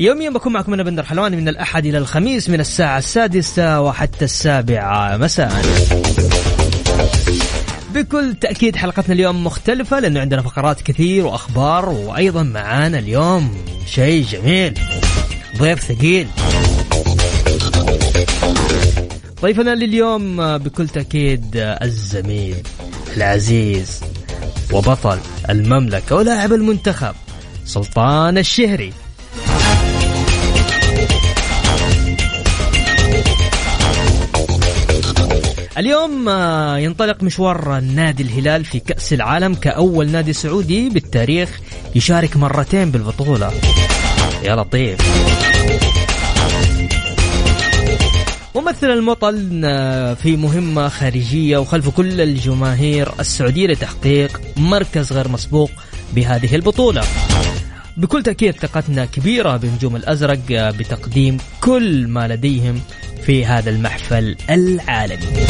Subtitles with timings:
[0.00, 5.16] يوميا بكون معكم أنا بندر حلواني من الأحد إلى الخميس من الساعة السادسة وحتى السابعة.
[5.16, 5.62] مساء.
[7.94, 13.54] بكل تأكيد حلقتنا اليوم مختلفة لأنه عندنا فقرات كثير وأخبار وأيضا معانا اليوم
[13.86, 14.78] شيء جميل.
[15.58, 16.28] ضيف ثقيل.
[19.42, 22.56] ضيفنا لليوم بكل تأكيد الزميل
[23.16, 24.00] العزيز
[24.72, 25.18] وبطل
[25.50, 27.14] المملكة ولاعب المنتخب
[27.64, 28.92] سلطان الشهري.
[35.80, 41.60] اليوم آه، ينطلق مشوار نادي الهلال في كأس العالم كأول نادي سعودي بالتاريخ
[41.94, 43.52] يشارك مرتين بالبطولة.
[44.42, 44.98] يا لطيف.
[48.54, 55.70] ممثل المطل آه، في مهمة خارجية وخلف كل الجماهير السعودية لتحقيق مركز غير مسبوق
[56.12, 57.02] بهذه البطولة.
[57.96, 62.80] بكل تأكيد ثقتنا كبيرة بنجوم الأزرق بتقديم كل ما لديهم
[63.22, 65.46] في هذا المحفل العالمي.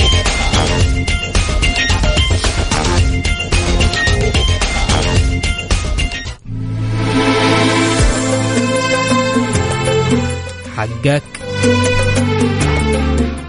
[10.76, 11.22] حقك.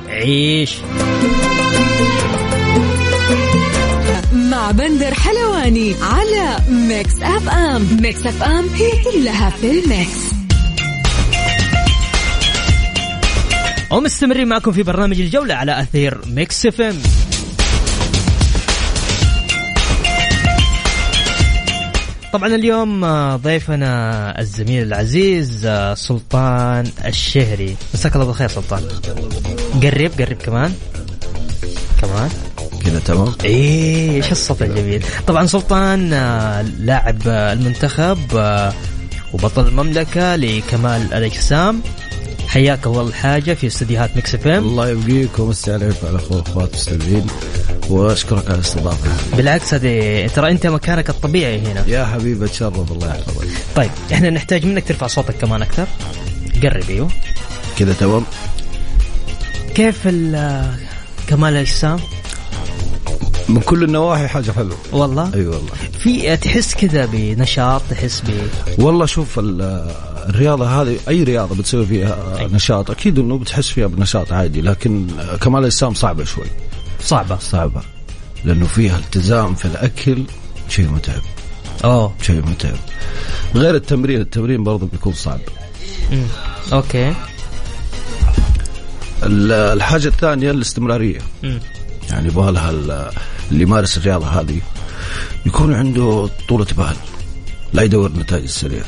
[0.09, 0.77] عيش.
[4.71, 10.17] بندر حلواني على ميكس أف أم ميكس أف أم هي كلها في ال mix.
[13.91, 16.97] ومستمرين معكم في برنامج الجولة على أثير ميكس اف ام
[22.33, 23.05] طبعا اليوم
[23.35, 27.75] ضيفنا الزميل العزيز سلطان الشهري.
[27.93, 28.83] مساك الله بالخير سلطان.
[29.83, 30.73] قرب قرب كمان.
[32.01, 32.29] كمان.
[32.85, 38.73] كذا تمام؟ إيه إيش الصوت الجميل؟ طبعا سلطان آه، لاعب آه، المنتخب آه،
[39.33, 41.81] وبطل المملكة لكمال الأجسام
[42.47, 44.63] حياك أول حاجة في استديوهات ميكس إف إم.
[44.63, 47.27] الله يبقيك ومسي عليك وعلى أخوات المستمعين
[47.89, 51.83] وأشكرك على الاستضافه بالعكس هذه ترى أنت مكانك الطبيعي هنا.
[51.87, 55.85] يا حبيبي اتشرف الله يحفظك طيب إحنا نحتاج منك ترفع صوتك كمان أكثر.
[56.63, 57.07] قرب أيوه.
[57.79, 58.23] كذا تمام؟
[59.75, 60.73] كيف ال-
[61.27, 61.99] كمال الاجسام
[63.51, 64.77] من كل النواحي حاجة حلوة.
[64.91, 65.71] والله؟ أي والله.
[65.99, 68.31] في تحس كذا بنشاط تحس ب
[68.81, 69.91] والله شوف ال-
[70.29, 72.47] الرياضة هذه أي رياضة بتسوي فيها أي.
[72.47, 75.07] نشاط أكيد إنه بتحس فيها بنشاط عادي لكن
[75.41, 76.45] كمال الاجسام صعبة شوي.
[77.03, 77.37] صعبة.
[77.39, 77.81] صعبة.
[78.45, 80.23] لأنه فيها التزام في الأكل
[80.69, 81.21] شيء متعب.
[81.83, 82.13] أوه.
[82.21, 82.77] شيء متعب.
[83.55, 85.39] غير التمرين التمرين برضه بيكون صعب.
[86.11, 86.23] أمم.
[86.73, 87.13] أوكي.
[89.23, 91.19] ال- الحاجة الثانية الاستمرارية.
[91.43, 91.59] أمم.
[92.09, 93.11] يعني يبغى لها
[93.51, 94.61] اللي يمارس الرياضة هذه
[95.45, 96.95] يكون عنده طولة بال
[97.73, 98.85] لا يدور نتائج سريعة.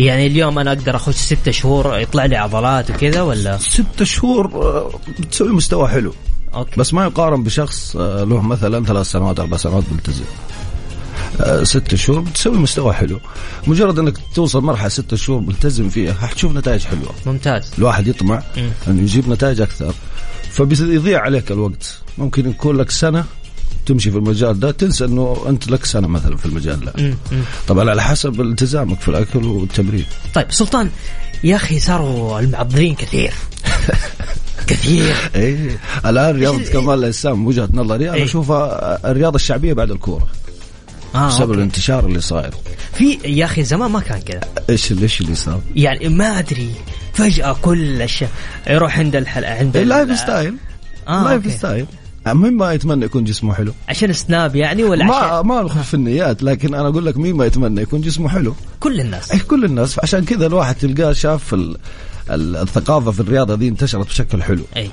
[0.00, 4.90] يعني اليوم أنا أقدر أخش ستة شهور يطلع لي عضلات وكذا ولا؟ ست شهور آه،
[5.18, 6.14] بتسوي مستوى حلو.
[6.54, 6.80] أوكي.
[6.80, 10.24] بس ما يقارن بشخص آه، له مثلا ثلاث سنوات أربع سنوات ملتزم.
[11.40, 13.20] آه، ست شهور بتسوي مستوى حلو.
[13.66, 17.14] مجرد إنك توصل مرحلة ست شهور ملتزم فيها حتشوف نتائج حلوة.
[17.26, 17.70] ممتاز.
[17.78, 18.42] الواحد يطمع.
[18.88, 19.94] إنه يجيب نتائج أكثر.
[20.50, 21.98] فبيضيع عليك الوقت.
[22.18, 23.24] ممكن يكون لك سنة
[23.86, 27.14] تمشي في المجال ده تنسى إنه أنت لك سنة مثلا في المجال ده.
[27.68, 30.04] طبعا على حسب التزامك في الأكل والتمرين.
[30.34, 30.90] طيب سلطان
[31.44, 33.32] يا أخي صاروا المعضلين كثير.
[34.66, 35.14] كثير.
[35.34, 35.78] إيه.
[36.06, 38.24] الآن رياضة كمال الأجسام وجهة نظري أنا إيه.
[38.24, 40.28] أشوفها الرياضة الشعبية بعد الكورة.
[41.14, 41.54] آه بسبب أوكي.
[41.54, 42.54] الانتشار اللي صاير.
[42.94, 44.40] في يا أخي زمان ما كان كذا.
[44.70, 46.70] إيش إيش اللي صار؟ يعني ما أدري.
[47.12, 48.28] فجأة كل الشيء
[48.70, 50.54] يروح عند الحلقة عند ال- ال lifestyle
[51.08, 51.52] آه، life.
[51.58, 51.86] style
[52.26, 55.94] مين ما يتمنى يكون جسمه حلو؟ عشان سناب يعني ولا ما عشان ما ندخل في
[55.94, 59.30] النيات لكن أنا أقول لك مين ما يتمنى يكون جسمه حلو؟ كل الناس.
[59.32, 59.98] اي كل الناس.
[59.98, 61.76] عشان كذا الواحد تلقاه شاف ال-
[62.30, 64.62] ال- الثقافة في الرياضة دي انتشرت بشكل حلو.
[64.76, 64.90] أي.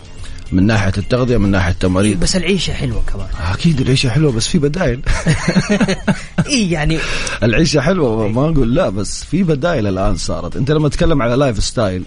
[0.52, 2.20] من ناحية التغذية من ناحية التمارين.
[2.20, 3.28] بس العيشة حلوة كمان.
[3.54, 5.02] أكيد العيشة حلوة بس في بدائل.
[6.48, 7.00] إي يعني
[7.44, 10.56] العيشة حلوة ما أقول لا بس في بدائل الآن صارت.
[10.56, 12.04] أنت لما تتكلم على lifestyle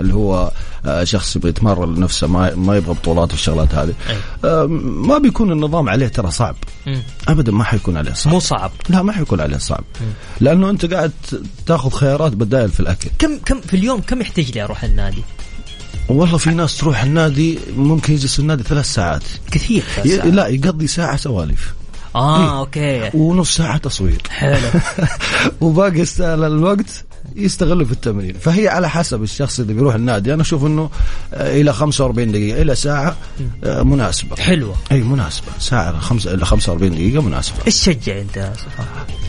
[0.00, 0.50] اللي هو
[0.86, 3.94] آه، شخص يبغى يتمرن لنفسه ما ما يبغى بطولات والشغلات هذه.
[4.10, 4.16] أي.
[4.44, 6.56] آه، ما بيكون النظام عليه ترى صعب.
[7.28, 8.32] ابدا ما حيكون عليه صعب.
[8.32, 8.70] مو صعب.
[8.88, 9.84] لا ما حيكون عليه صعب.
[10.40, 11.12] لأنه أنت قاعد
[11.66, 13.10] تاخذ خيارات بدائل في الأكل.
[13.18, 15.22] كم كم في اليوم كم يحتاج لي أروح النادي؟
[16.08, 19.22] والله في ناس تروح النادي ممكن يجلس النادي ثلاث ساعات.
[19.50, 20.16] كثير ي...
[20.16, 20.26] ساعة.
[20.26, 21.74] لا يقضي ساعة سواليف.
[22.14, 23.10] آه أوكي.
[23.14, 24.22] ونص ساعة تصوير.
[24.28, 24.80] حلو.
[25.60, 27.04] وباقي الوقت
[27.36, 28.34] يستغله في التمرين.
[28.34, 30.34] فهي على حسب الشخص اللي بيروح النادي.
[30.34, 30.90] أنا أشوف إنه
[31.34, 33.16] آه، إلى 45 دقيقة إلى ساعة
[33.64, 34.36] آه، مناسبة.
[34.36, 34.76] حلوة.
[34.92, 35.46] أي مناسبة.
[35.58, 37.56] ساعة خمسة إلى 45 دقيقة مناسبة.
[37.66, 38.52] إيش تشجع أنت يا؟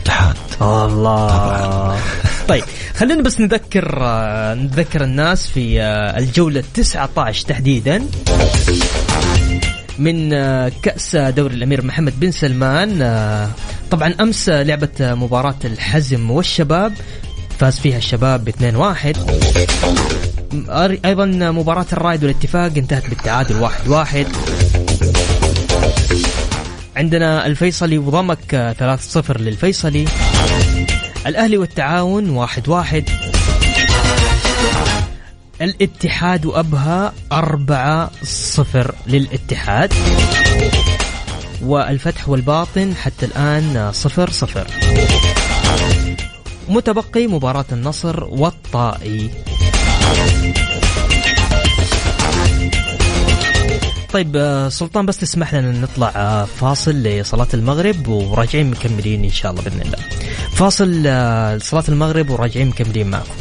[0.02, 0.36] اتحاد.
[0.62, 1.98] الله.
[2.48, 2.64] طيب
[2.96, 5.82] خلينا بس نذكر آه، نذكر الناس في
[6.18, 8.02] الجولة 19 تحديدا
[9.98, 10.30] من
[10.68, 13.02] كأس دوري الأمير محمد بن سلمان.
[13.90, 16.92] طبعا أمس لعبة آه، مباراة الحزم والشباب.
[17.58, 19.16] فاز فيها الشباب ب 2-1
[20.68, 24.26] أر- أيضا مباراة الرايد والاتفاق انتهت بالتعادل 1-1
[26.96, 30.04] عندنا الفيصلي وضمك آه، 3-0 للفيصلي.
[31.26, 33.04] الأهلي والتعاون واحد واحد.
[35.60, 39.92] الاتحاد وأبها أربعة صفر للاتحاد.
[41.62, 44.66] والفتح والباطن حتى الآن صفر صفر.
[46.68, 49.30] متبقي مباراة النصر والطائي.
[54.12, 59.52] طيب آه، سلطان بس تسمح لنا نطلع آه، فاصل لصلاة المغرب وراجعين مكملين إن شاء
[59.52, 59.98] الله بإذن الله.
[60.52, 63.34] فاصل آه، لصلاة المغرب وراجعين مكملين معكم.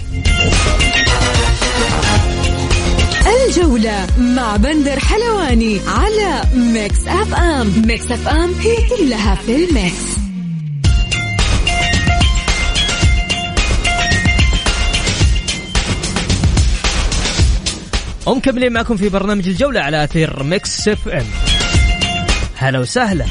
[3.47, 7.83] الجولة مع بندر حلواني على ميكس أف أم.
[7.87, 10.24] ميكس أف أم هي كلها في ال mix.
[18.25, 21.25] ومكملين معكم في برنامج الجولة على أثير ميكس إف إم.
[22.57, 23.25] هلا وسهلا.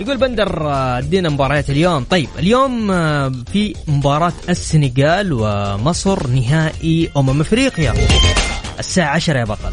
[0.00, 2.04] يقول بندر ادينا مباريات اليوم.
[2.04, 7.94] طيب اليوم آه، في مباراة السنغال ومصر نهائي أمم أفريقيا.
[8.78, 9.70] الساعة 10 يا بطل.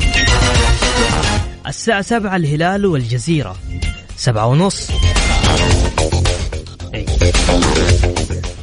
[1.68, 3.56] الساعة 7 الهلال والجزيرة.
[4.18, 4.88] سبعة ونص.
[6.94, 7.06] إيه.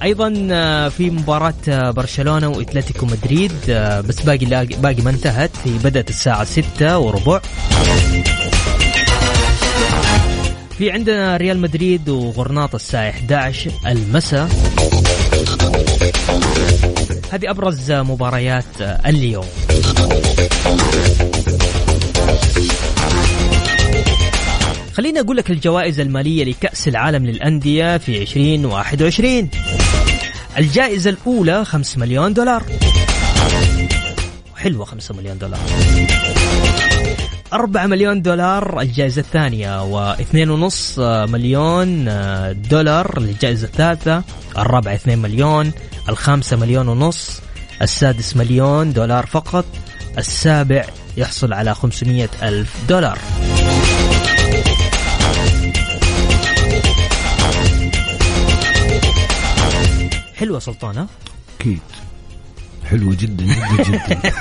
[0.02, 5.50] أيضا آه، في مباراة آه، برشلونة وأتلتيكو مدريد آه، بس باقي باقي ما انتهت.
[5.64, 7.40] هي بدأت الساعة ستة وربع.
[10.78, 14.48] في عندنا ريال مدريد وغرناطة الساعة 11 المساء.
[17.32, 19.46] هذه أبرز مباريات اليوم.
[24.94, 29.50] خليني أقول لك الجوائز المالية لكأس العالم للأندية في 2021
[30.58, 32.62] الجائزة الأولى 5 مليون دولار.
[34.56, 35.60] حلوة 5 مليون دولار.
[37.52, 42.04] 4 مليون دولار الجائزة الثانية واثنين ونص مليون
[42.70, 44.22] دولار للجائزة الثالثة.
[44.58, 45.72] الرابعة 2 مليون
[46.08, 47.40] الخامسة مليون ونص
[47.82, 49.64] السادس مليون دولار فقط
[50.18, 50.84] السابع
[51.16, 53.18] يحصل على 500 ألف دولار.
[60.42, 61.06] حلوة سلطانة.
[61.60, 61.78] أكيد.
[62.84, 64.32] حلو جدا جدا جدا.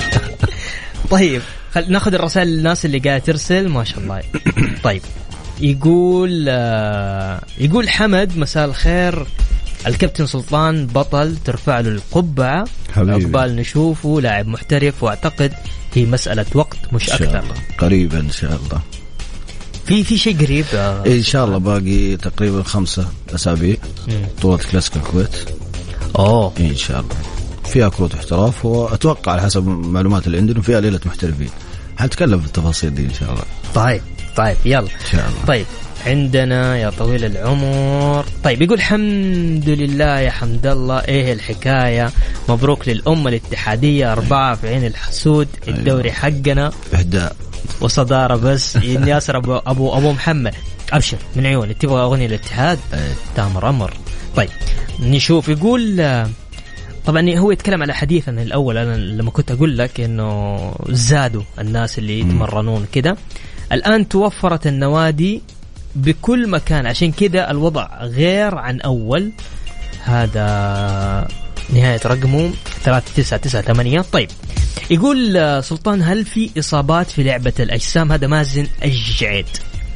[1.10, 4.22] طيب خل ناخذ الرسائل الناس اللي قاعدة ترسل ما شاء الله.
[4.82, 5.02] طيب
[5.60, 9.26] يقول آه يقول حمد مساء الخير.
[9.86, 12.64] الكابتن سلطان بطل ترفع له القبعة.
[12.94, 13.12] حبيبي.
[13.12, 15.52] عقبال نشوفه لاعب محترف وأعتقد
[15.94, 17.44] هي مسألة وقت مش أكثر.
[17.78, 18.80] قريبا إن شاء الله.
[19.86, 23.76] في في شيء قريب؟ آه إيه إن شاء الله باقي تقريبا خمسة أسابيع.
[24.38, 25.30] بطولة كلاسيك الكويت.
[26.18, 26.52] أوه.
[26.60, 27.16] إيه إن شاء الله.
[27.64, 31.50] فيها كروت احتراف وأتوقع على حسب المعلومات اللي عندنا فيها ليلة محترفين.
[31.96, 33.44] حنتكلم في التفاصيل دي إن شاء الله.
[33.74, 34.02] طيب
[34.36, 34.78] طيب يلا.
[34.80, 35.46] إن شاء الله.
[35.46, 35.66] طيب
[36.06, 38.24] عندنا يا طويل العمر.
[38.44, 42.10] طيب يقول الحمد لله يا حمد الله إيه الحكاية؟
[42.48, 46.72] مبروك للأمة الاتحادية أربعة في عين الحسود الدوري حقنا.
[46.94, 47.36] إهداء.
[47.80, 48.76] وصدارة بس.
[49.10, 50.54] ياسر أبو, أبو أبو محمد.
[50.92, 52.78] أبشر من عيوني تبغى أغنية الاتحاد.
[52.94, 53.12] إيه.
[53.36, 53.92] تامر أمر
[54.36, 54.50] طيب
[55.00, 55.48] نشوف.
[55.48, 55.96] يقول
[57.06, 58.76] طبعا هو يتكلم على حديثنا الأول.
[58.76, 63.16] أنا لما كنت أقول لك إنه زادوا الناس اللي يتمرنون كده.
[63.72, 65.42] الآن توفرت النوادي
[65.94, 66.86] بكل مكان.
[66.86, 69.32] عشان كذا الوضع غير عن أول.
[70.04, 71.28] هذا
[71.70, 72.52] نهاية رقمه
[72.84, 74.28] 3998 طيب
[74.90, 79.46] يقول آه، سلطان هل في إصابات في لعبة الأجسام؟ هذا مازن الجعيد.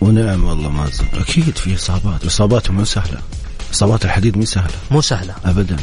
[0.01, 1.05] ونعم والله مازن.
[1.15, 2.25] أكيد في إصابات.
[2.25, 3.19] اصاباتهم مو سهلة.
[3.75, 4.75] إصابات الحديد مو سهلة.
[4.91, 5.35] مو سهلة.
[5.45, 5.77] ابدا.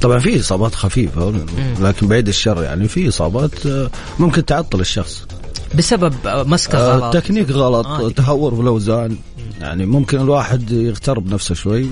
[0.00, 1.34] طبعا في إصابات خفيفة
[1.80, 2.88] لكن بعيد الشر يعني.
[2.88, 5.26] في إصابات آه، ممكن تعطل الشخص.
[5.74, 7.14] بسبب آه، مسكة آه، غلط.
[7.16, 8.08] تكنيك غلط آه.
[8.08, 9.16] تهور في الأوزان.
[9.60, 11.86] يعني ممكن الواحد يغترب نفسه شوي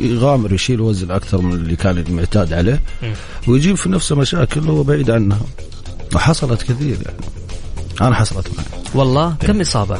[0.00, 2.80] ويغامر يشيل وزن أكثر من اللي كان معتاد عليه
[3.48, 5.40] ويجيب في نفسه مشاكل هو بعيد عنها.
[6.14, 7.18] وحصلت كثير يعني.
[8.00, 8.82] أنا حصلت معي.
[8.94, 9.98] والله؟ كم إصابة؟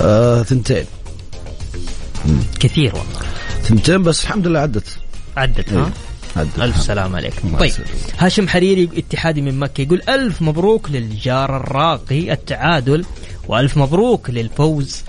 [0.00, 0.84] آه ثنتين.
[2.60, 3.20] كثير والله.
[3.62, 4.96] ثنتين بس الحمد لله عدت.
[5.36, 5.92] عدت ها؟ إيه.
[6.36, 6.58] عدت.
[6.58, 7.34] ألف سلام عليك.
[7.58, 7.72] طيب.
[8.18, 13.04] هاشم حريري اتحادي من مكة يقول ألف مبروك للجار الراقي التعادل
[13.48, 15.02] وألف مبروك للفوز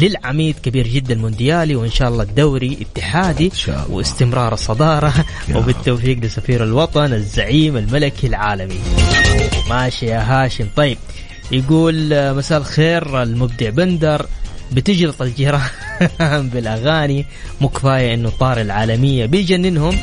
[0.00, 3.96] للعميد كبير جدا المونديالي وإن شاء الله الدوري اتحادي شاء الله.
[3.96, 5.14] واستمرار الصدارة
[5.48, 8.78] يا وبالتوفيق لسفير الوطن الزعيم الملكي العالمي.
[9.70, 10.66] ماشي يا هاشم.
[10.76, 10.98] طيب
[11.52, 14.26] يقول آه، مساء الخير المبدع بندر.
[14.72, 15.68] بتجلط الجيران
[16.52, 17.26] بالأغاني.
[17.60, 19.98] مو كفايه إنه طار العالمية بيجننهم.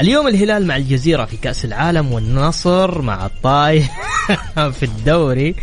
[0.00, 3.86] اليوم الهلال مع الجزيرة في كأس العالم والنصر مع الطايف
[4.78, 5.54] في الدوري.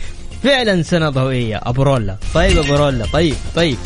[0.46, 1.62] فعلا سنة ضوئية.
[1.64, 3.78] ابرولا طيب ابرولا طيب طيب.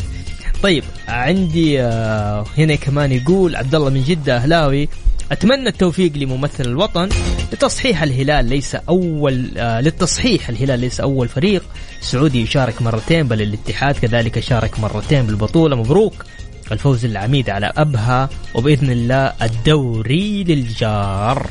[0.62, 4.88] طيب عندي آه، هنا كمان يقول عبد الله من جدة أهلاوي
[5.32, 7.08] أتمنى التوفيق لممثل الوطن
[7.52, 11.62] لتصحيح الهلال ليس أول آه للتصحيح الهلال ليس أول فريق
[12.00, 15.76] سعودي يشارك مرتين بل الاتحاد كذلك شارك مرتين بالبطولة.
[15.76, 16.24] مبروك
[16.72, 21.50] الفوز العميد على أبها وبإذن الله الدوري للجار.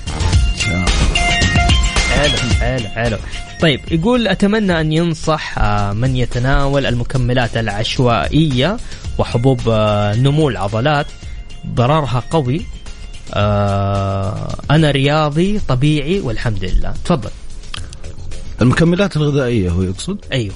[2.20, 3.18] حلو حلو حلو
[3.62, 8.78] طيب يقول أتمنى أن ينصح آه، من يتناول المكملات العشوائية
[9.18, 11.06] وحبوب آه، نمو العضلات.
[11.68, 12.62] ضررها قوي.
[13.34, 16.94] آه، أنا رياضي طبيعي والحمد لله.
[17.06, 17.30] تفضل.
[18.62, 20.54] المكملات الغذائية هو يقصد؟ أيوه.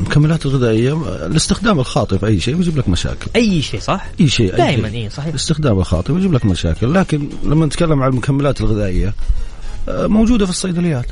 [0.00, 3.26] المكملات الغذائية الاستخدام الخاطئ في أي شيء بيجيب لك مشاكل.
[3.36, 5.02] أي شيء صح؟ أي شيء أي دائما شيء.
[5.02, 5.28] اي صحيح.
[5.28, 9.14] الاستخدام الخاطئ بيجيب لك مشاكل لكن لما نتكلم عن المكملات الغذائية
[10.08, 11.06] موجودة في الصيدليات.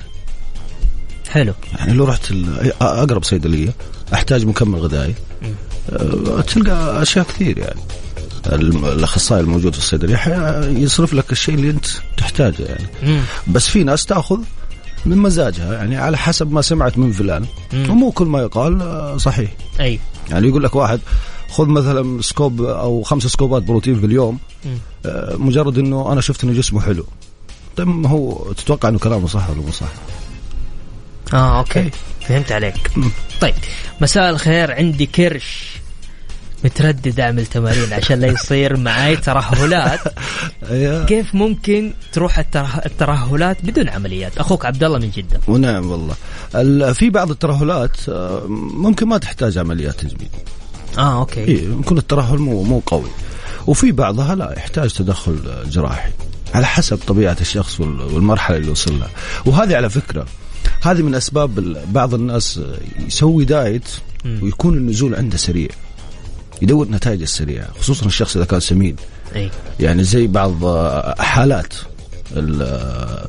[1.29, 1.53] حلو.
[1.79, 3.75] يعني لو رحت ال- أقرب صيدلية
[4.15, 5.15] أحتاج مكمل غذائي.
[5.93, 7.81] آه، تلقى أشياء كثير يعني.
[8.73, 10.19] الأخصائي الموجود في الصيدلية
[10.69, 12.87] يصرف لك الشيء اللي أنت تحتاجه يعني.
[13.03, 13.21] مم.
[13.47, 14.39] بس في ناس تأخذ
[15.07, 17.45] من مزاجها يعني على حسب ما سمعت من فلان.
[17.73, 17.91] مم.
[17.91, 19.51] ومو كل ما يقال آه، صحيح.
[19.81, 19.99] أي.
[20.31, 21.01] يعني يقول لك واحد
[21.51, 24.39] خذ مثلا سكوب أو خمس سكوبات بروتين في اليوم.
[24.65, 24.79] مم.
[25.07, 27.07] آه، مجرد إنه أنا شفت إنه جسمه حلو.
[27.79, 29.87] طيب ما هو تتوقع إنه كلامه صح ولا مو صح؟
[31.35, 31.91] آه أوكي.
[32.29, 32.91] فهمت عليك.
[33.41, 33.55] طيب.
[34.01, 35.71] مساء الخير عندي كرش
[36.65, 40.01] متردد أعمل تمارين عشان لا يصير معي ترهلات.
[40.71, 41.05] أيوة.
[41.07, 42.83] كيف ممكن تروح التره...
[42.87, 45.41] الترهلات بدون عمليات؟ أخوك عبد الله من جدة.
[45.49, 46.15] ونعم والله.
[46.55, 50.29] ال- في بعض الترهلات آه، ممكن ما تحتاج عمليات تجميل.
[50.99, 51.45] آه okay.
[51.45, 53.11] إيه يكون الترهل مو مو قوي.
[53.67, 55.39] وفي بعضها لا يحتاج تدخل
[55.71, 56.11] جراحي.
[56.55, 59.11] على حسب طبيعة الشخص وال- والمرحلة اللي وصل لها.
[59.47, 60.27] وهذه على فكرة
[60.83, 62.61] هذه من أسباب ال- بعض الناس
[63.07, 63.89] يسوي diet.
[64.43, 65.69] ويكون النزول عنده سريع
[66.63, 68.97] يدور نتائج السريعة خصوصا الشخص إذا كان سمين.
[69.37, 69.51] إي.
[69.81, 70.65] يعني زي بعض
[71.21, 71.75] حالات
[72.37, 73.29] ال-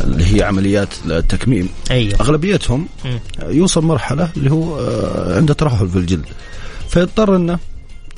[0.00, 1.68] اللي هي عمليات التكميم.
[1.90, 3.20] أيوه أغلبيتهم مم.
[3.42, 6.24] يوصل مرحلة اللي هو آه، عنده ترهل في الجلد.
[6.88, 7.58] فيضطر إنه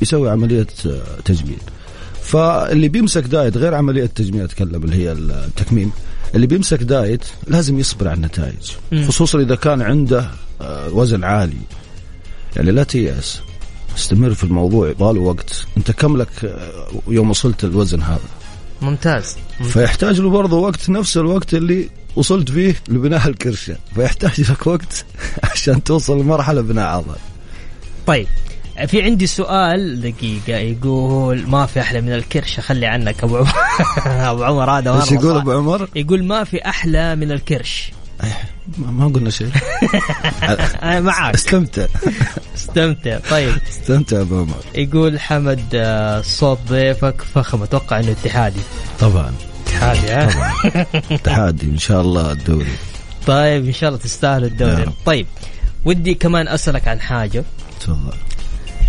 [0.02, 1.59] يسوي عملية آه، تجميل.
[2.30, 5.92] فاللي بيمسك دايت غير عملية التجميل أتكلم اللي هي التكميم.
[6.34, 8.72] اللي بيمسك دايت لازم يصبر على النتائج.
[9.08, 11.56] خصوصا إذا كان عنده آه، وزن عالي.
[12.56, 13.40] يعني لا تيأس
[13.96, 15.66] استمر في الموضوع طال وقت.
[15.76, 18.28] أنت كم لك آه، يوم وصلت الوزن هذا؟
[18.82, 19.37] ممتاز.
[19.62, 23.76] فيحتاج له برضه وقت نفس الوقت اللي وصلت فيه لبناء الكرشة.
[23.94, 25.04] فيحتاج لك وقت
[25.52, 27.16] عشان توصل لمرحلة بناء عضل
[28.06, 28.26] طيب
[28.87, 33.52] في عندي سؤال دقيقة يقول ما في أحلى من الكرش؟ خلي عنك أبو عمر.
[34.30, 35.37] أبو عمر هذا إيش يقول.
[35.37, 37.92] أبو عمر؟ يقول ما في أحلى من الكرش.
[38.78, 39.50] ما ما قلنا شيء.
[40.82, 41.34] أنا معاك.
[41.34, 41.87] استمتع.
[42.56, 43.18] استمتع.
[43.30, 43.54] طيب.
[43.68, 44.56] استمتع أبو عمر.
[44.75, 47.62] يقول حمد آه، صوت ضيفك فخم.
[47.62, 48.60] أتوقع إنه اتحادي.
[49.00, 49.32] طبعا.
[49.66, 50.87] اتحادي ها؟
[51.25, 52.72] تحدي إن شاء الله الدوري.
[53.26, 54.82] طيب إن شاء الله تستاهل الدوري.
[54.82, 54.92] رب.
[55.06, 55.26] طيب.
[55.84, 57.44] ودي كمان أسألك عن حاجة.
[57.80, 58.14] تفضل.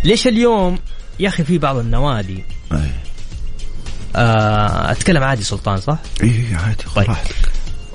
[0.03, 0.79] ليش اليوم
[1.19, 2.43] يا أخي في بعض النوادي؟
[4.15, 7.07] آه أتكلم عادي سلطان صح؟ إي عادي طيب.
[7.09, 7.35] راحتك.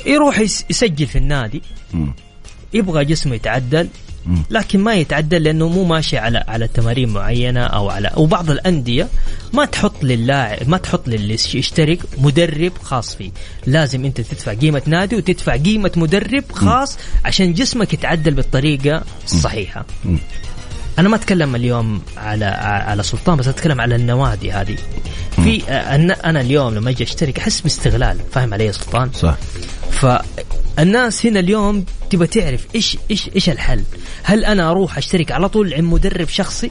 [0.07, 1.63] يروح يس- يسجل في النادي.
[1.93, 2.13] مم.
[2.75, 3.89] يبغى جسمه يتعدل
[4.51, 9.09] لكن ما يتعدل لأنه مو ماشي على على تمارين معينة أو على وبعض الأندية
[9.53, 13.31] ما تحط للاعب ما تحط للي يشترك مدرب خاص فيه.
[13.67, 19.85] لازم أنت تدفع قيمة نادي وتدفع قيمة مدرب خاص عشان جسمك يتعدل بالطريقة الصحيحة.
[20.99, 24.77] أنا ما أتكلم اليوم على على سلطان بس أتكلم على النوادي هذه.
[25.31, 25.63] في
[26.25, 28.19] أنا اليوم لما أجي اشترك أحس باستغلال.
[28.33, 29.37] فاهم علي سلطان؟ صح.
[29.91, 33.83] فالناس هنا اليوم تبى تعرف إيش إيش إيش الحل.
[34.23, 36.71] هل أنا أروح أشترك على طول عند مدرب شخصي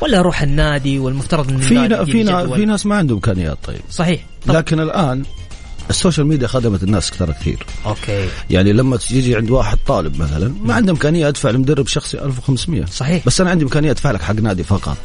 [0.00, 3.80] ولا أروح النادي والمفترض إن في في, في ناس ما عندهم إمكانيات طيب.
[3.90, 4.20] صحيح.
[4.46, 4.54] طب.
[4.54, 5.22] لكن الآن
[5.90, 7.66] ال social media خدمت الناس أكثر كثير.
[7.86, 8.28] okay.
[8.50, 13.26] يعني لما تيجي عند واحد طالب مثلا ما عنده امكانيه ادفع لمدرب شخصي 1500 صحيح.
[13.26, 14.96] بس أنا عندي امكانيه ادفع لك حق نادي فقط.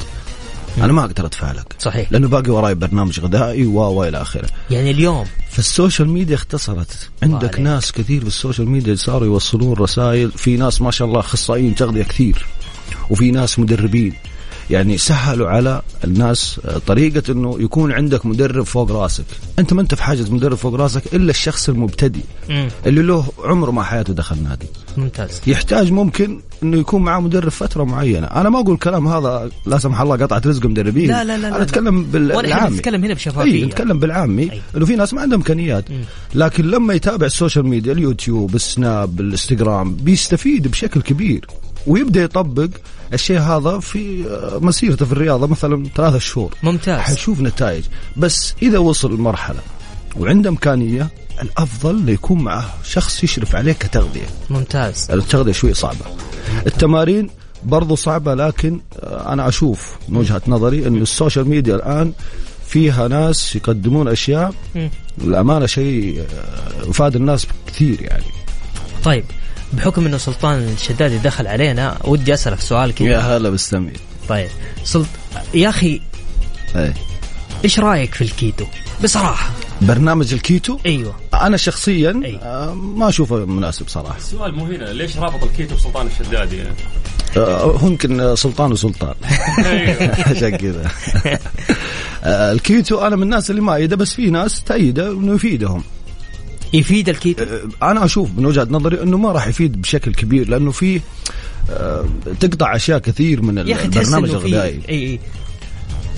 [0.77, 2.11] أنا ما أقدر ادفع لك صحيح.
[2.11, 4.49] لأنه باقي وراي برنامج غذائي و و إلى آخره.
[4.71, 5.25] يعني اليوم.
[5.49, 7.09] فال social media اختصرت.
[7.23, 7.59] عندك.
[7.59, 10.31] ناس كثير في ال social media صاروا يوصلون رسائل.
[10.31, 12.45] في ناس ما شاء الله أخصائيين تغذية كثير.
[13.09, 14.13] وفي ناس مدربين.
[14.69, 19.25] يعني سهلوا على الناس طريقة إنه يكون عندك مدرب فوق راسك،
[19.59, 22.21] أنت ما أنت في حاجة مدرب فوق راسك إلا الشخص المبتدئ.
[22.85, 24.65] اللي له عمره ما حياته دخل نادي.
[24.97, 25.41] ممتاز.
[25.47, 30.01] يحتاج ممكن إنه يكون معاه مدرب فترة معينة، أنا ما أقول الكلام هذا لا سمح
[30.01, 31.09] الله قطعة رزق مدربين.
[31.09, 32.77] لا لا لا أنا أتكلم بالعامي.
[32.77, 33.41] نتكلم هنا بشفافية.
[33.41, 35.85] اي نتكلم بالعامي إنه في ناس ما عندهم إمكانيات،
[36.35, 41.47] لكن لما يتابع ال social media اليوتيوب، السناب، الإنستغرام بيستفيد بشكل كبير.
[41.87, 42.69] ويبدأ يطبق
[43.13, 44.25] الشيء هذا في
[44.61, 46.53] مسيرته في الرياضة مثلا ثلاثة شهور.
[46.63, 46.99] ممتاز.
[46.99, 47.83] حيشوف نتائج.
[48.17, 49.59] بس إذا وصل لمرحله
[50.15, 51.09] وعنده إمكانية
[51.41, 54.27] الأفضل يكون معه شخص يشرف عليه كتغذية.
[54.49, 55.11] ممتاز.
[55.11, 56.05] التغذية شوي صعبة.
[56.67, 57.29] التمارين
[57.63, 62.13] برضو صعبة لكن أنا أشوف من وجهة نظري إنه السوشيال ميديا الآن
[62.67, 64.53] فيها ناس يقدمون أشياء
[65.21, 66.25] الامانه شيء
[66.87, 68.23] أفاد الناس كثير يعني.
[69.03, 69.25] طيب.
[69.73, 73.07] بحكم إنه سلطان الشدادي دخل علينا ودي أسألك سؤال كذا.
[73.07, 74.49] يا هلا بالسمير طيب
[74.83, 75.07] سلط
[75.53, 76.01] يا أخي
[76.75, 76.93] إيه.
[77.63, 78.65] إيش رأيك في الكيتو؟
[79.03, 79.51] بصراحة.
[79.81, 81.15] برنامج الكيتو؟ أيوه.
[81.33, 82.73] أنا شخصيا أيوة.
[82.73, 84.17] ما أشوفه مناسب صراحة.
[84.17, 86.75] السؤال مو هنا ليش رابط الكيتو بسلطان الشدادي يعني؟
[87.37, 89.13] هو يمكن سلطان وسلطان.
[90.27, 90.91] عشان كذا.
[92.25, 95.83] الكيتو أنا من الناس اللي ما أيده بس في ناس تأيده انه يفيدهم
[96.73, 97.45] يفيد الكيتو؟
[97.83, 101.01] أنا أشوف من وجهة نظري إنه ما راح يفيد بشكل كبير لأنه في
[102.39, 104.81] تقطع أشياء كثير من البرنامج الغذائي.
[104.89, 105.19] إي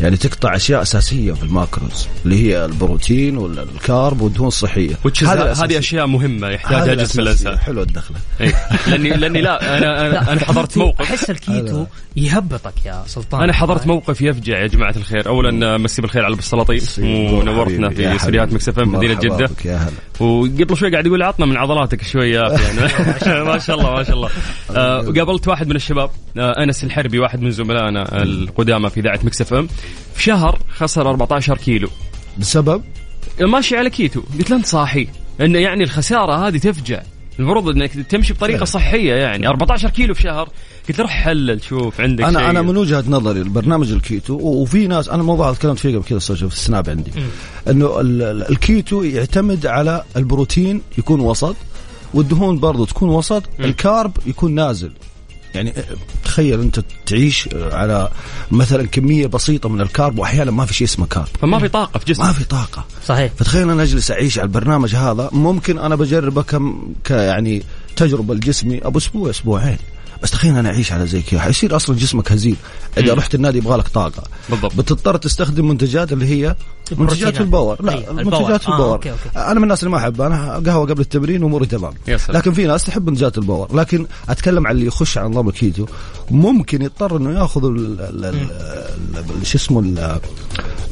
[0.02, 4.96] يعني تقطع أشياء أساسية في ال macros اللي هي البروتين وال carb والدهون الصحية.
[5.24, 8.18] هذه أشياء مهمة يحتاجها جسم الانسان حلو الدخلة.
[8.42, 8.54] إيه.
[8.88, 11.02] لاني لأني لا أنا أنا, أنا حضرت موقف.
[11.02, 11.86] أحس الكيتو
[12.16, 13.44] يهبطك يا سلطان.
[13.44, 15.28] أنا حضرت موقف يفجع يا جماعة الخير.
[15.28, 19.50] اولا مسي بالخير على السلاطين ونورتنا في استديوهات Mix F مدينة جدة.
[19.66, 19.92] يا هلا.
[20.20, 24.30] وقبل شوي قاعد يقول عطنا من عضلاتك شوية يعني ما شاء الله ما شاء الله.
[24.76, 29.42] آه قابلت واحد من الشباب آه أنس الحربي واحد من زملائنا القدامى في إذاعة Mix
[29.42, 29.68] FM.
[30.16, 31.90] في شهر خسر 14 كيلو.
[32.38, 32.84] بسبب؟
[33.42, 34.22] ماشي على كيتو.
[34.40, 35.08] قلت له أنت صاحي.
[35.42, 37.02] إنه يعني الخسارة هذه تفجع.
[37.40, 39.48] المفروض إنك تمشي بطريقة صحية يعني.
[39.48, 40.50] 14 كيلو في شهر.
[40.90, 42.50] قلت روح حلل شوف عندك أنا شيء.
[42.50, 46.44] أنا من وجهة نظري البرنامج الكيتو وفي ناس أنا الموضوع تكلمت فيه قبل كذا في
[46.44, 47.12] السناب عندي.
[47.68, 48.00] إنه
[48.50, 51.56] الكيتو يعتمد على البروتين يكون وسط
[52.14, 53.64] والدهون برضو تكون وسط م.
[53.64, 54.92] ال carb يكون نازل.
[55.56, 55.74] يعني
[56.30, 58.10] تخيل انت تعيش على
[58.52, 61.28] مثلا كمية بسيطة من ال carb وأحيانا ما في شيء اسمه carb.
[61.42, 62.26] فما في طاقة في جسمك.
[62.26, 62.86] ما في طاقة.
[63.06, 63.32] صحيح.
[63.38, 67.64] فتخيل أنا أجلس أعيش على البرنامج هذا ممكن أنا بجربه كم يعني
[67.96, 69.78] تجربة لجسمي أبو أسبوع أسبوعين.
[70.24, 71.40] بس تخيل أنا أعيش على زي كذا.
[71.40, 72.56] حيصير أصلا جسمك هزيل.
[72.98, 74.24] إذا رحت النادي يبغى لك طاقة.
[74.50, 74.76] بالضبط.
[74.76, 76.56] بتضطر تستخدم منتجات اللي هي
[76.98, 77.84] منتجات ال power.
[77.84, 78.12] لا أيه.
[78.12, 78.94] منتجات آه ال power.
[78.94, 79.30] okay okay.
[79.36, 80.22] أنا من الناس اللي ما أحب.
[80.22, 81.94] أنا قهوة قبل التمرين وأموري تمام.
[82.30, 83.76] لكن في ناس تحب منتجات ال power.
[83.76, 85.86] لكن أتكلم عن اللي يخش على نظام الكيتو.
[86.32, 87.62] ممكن يضطر إنه يأخذ
[89.44, 90.20] شو اسمه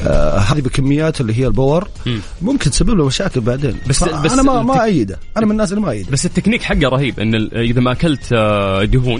[0.02, 1.88] آه هذه بكميات اللي هي ال power.
[2.42, 3.78] ممكن تسبب له مشاكل بعدين.
[3.88, 5.20] بس, بس أنا ما ما أيده.
[5.38, 6.12] أنا من الناس اللي ما أيده.
[6.12, 7.20] بس التكنيك حقه رهيب.
[7.20, 8.34] إن إذا ما أكلت
[8.92, 9.16] دهون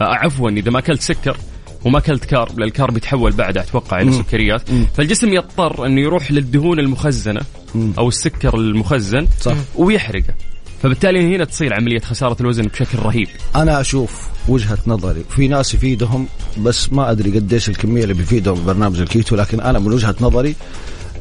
[0.00, 1.36] عفوا إذا ما أكلت سكر
[1.84, 4.62] وما أكلت carb لأن ال carb يتحول بعدها أتوقع إلى سكريات.
[4.94, 7.40] فالجسم يضطر انه يروح للدهون المخزنة
[7.74, 7.92] مم.
[7.98, 9.54] أو السكر المخزن صح.
[9.76, 10.34] ويحرقه.
[10.82, 13.28] فبالتالي هنا تصير عملية خسارة الوزن بشكل رهيب.
[13.56, 16.26] أنا أشوف وجهة نظري في ناس يفيدهم
[16.58, 20.54] بس ما أدري قديش الكمية اللي بيفيدهم برنامج الكيتو لكن أنا من وجهة نظري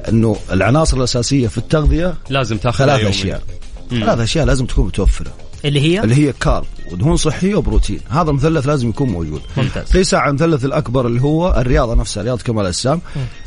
[0.10, 3.44] إنه العناصر الأساسية في التغذية لازم تاخذ ثلاث أشياء.
[3.90, 5.32] ثلاث أشياء لازم تكون متوفرة.
[5.66, 8.00] اللي هي؟ اللي هي كارب ودهون صحية وبروتين.
[8.10, 9.42] هذا المثلث لازم يكون موجود.
[9.58, 9.92] ممتاز.
[9.92, 13.02] قيس على المثلث الأكبر اللي هو الرياضة نفسها رياضة كمال الاجسام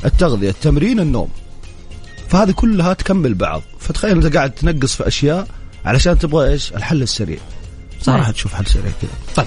[0.04, 1.28] التغذية التمرين النوم.
[2.28, 3.62] فهذه كلها تكمل بعض.
[3.78, 5.46] فتخيل انت قاعد تنقص في أشياء
[5.84, 7.38] علشان تبغى إيش؟ الحل السريع.
[8.08, 9.10] راح تشوف حل سريع كذا.
[9.36, 9.46] طيب.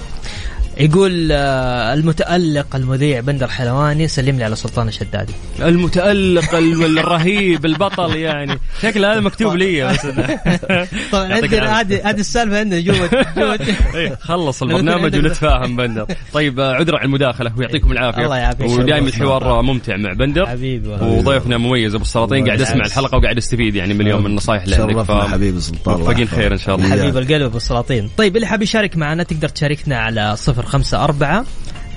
[0.80, 5.32] يقول آه، المتألق المذيع بندر حلواني سلم لي على سلطان الشدادي.
[5.60, 8.58] المتألق ال- الرهيب البطل يعني.
[8.82, 10.00] شكل هذا مكتوب لي بس
[11.12, 11.80] طبعا عندنا.
[11.80, 13.58] هذه هذه السالفة عندنا جوة جوة
[13.94, 16.06] إيه، خلص البرنامج ونتفاهم بندر.
[16.32, 18.24] طيب آه، عذرا على المداخلة ويعطيكم العافية.
[18.24, 18.68] الله يعافيك.
[18.70, 20.46] ودائما الحوار ممتع مع بندر.
[20.46, 21.06] حبيبي والله.
[21.06, 24.76] وضيفنا مميز أبو السلاطين قاعد أسمع الحلقة وقاعد أستفيد يعني من اليوم من النصائح اللي
[24.76, 26.28] عندك حبيبي سلطان موفقين.
[26.28, 26.90] خير إن شاء الله.
[26.90, 30.34] حبيب القلب والسلاطين طيب اللي حاب يشارك معنا تقدر تشاركنا على
[30.66, 31.46] 054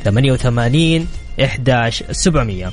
[0.03, 1.07] 88
[1.39, 2.71] 11 700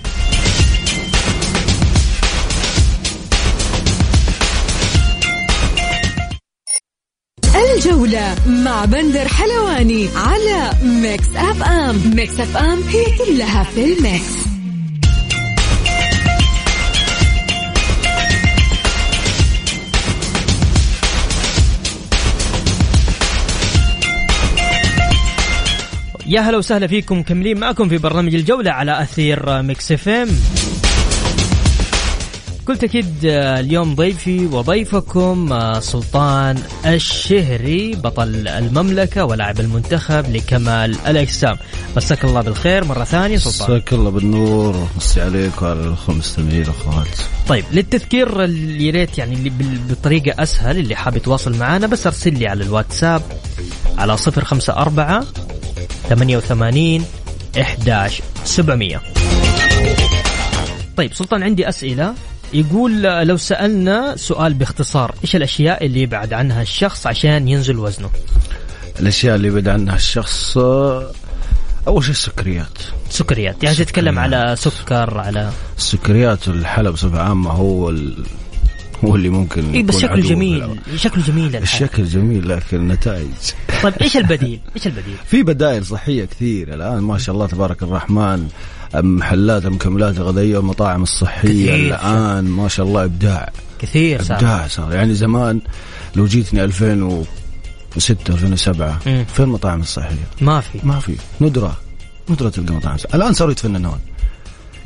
[7.77, 12.15] الجولة مع بندر حلواني على Mix FM.
[12.15, 14.56] Mix FM هي كلها في ال mix.
[26.27, 30.29] يا هلا وسهلا فيكم مكملين معكم في برنامج الجولة على أثير Mix FM.
[32.67, 41.57] قلت أكيد آه، اليوم ضيفي وضيفكم آه، سلطان الشهري بطل المملكة ولاعب المنتخب لكمال الأجسام.
[41.97, 43.77] مساك الله بالخير مرة ثانية سلطان.
[43.77, 47.07] مساك الله بالنور ومسي عليك وعلى الاخوه المستمعين الاخوات
[47.49, 49.53] طيب للتذكير ال- يا ريت يعني اللي
[49.91, 53.23] بطريقة أسهل اللي حاب يتواصل معنا بس أرسل لي على الواتساب
[53.99, 55.27] على 054
[56.09, 57.05] 88
[57.61, 59.01] 11 700
[60.97, 62.15] طيب سلطان عندي أسئلة.
[62.55, 68.11] يقول لو سألنا سؤال باختصار إيش الأشياء اللي يبعد عنها الشخص عشان ينزل وزنه؟
[69.01, 70.57] الأشياء اللي يبعد عنها الشخص
[71.89, 72.79] أول شيء السكريات.
[73.11, 73.63] سكريات.
[73.63, 77.95] يعني تتكلم على سكر على السكريات والحلى بصفة عامة هو.
[79.05, 80.77] هو اللي ممكن إيه بس شكله جميل.
[80.97, 81.63] شكله جميل الحال.
[81.63, 83.29] الشكل جميل لكن النتائج
[83.83, 88.49] طيب إيش البديل إيش البديل في بدائل صحية كثير الآن ما شاء الله تبارك الرحمن
[88.95, 91.75] محلات المكملات الغذائيه والمطاعم الصحية.
[91.75, 95.61] الآن ما شاء الله إبداع كثير صار إبداع صار يعني زمان
[96.17, 99.25] لو جيتني 2006 2007 مم.
[99.35, 101.77] فين المطاعم الصحية؟ ما في ما في ندرة
[102.31, 102.97] ندرة تلقى مطاعم.
[103.15, 103.99] الآن صاروا يتفننون